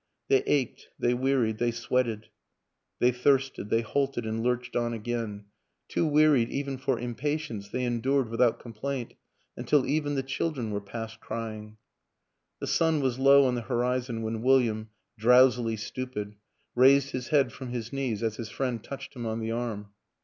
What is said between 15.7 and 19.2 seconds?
stupid, raised his head from his knees as his friend touched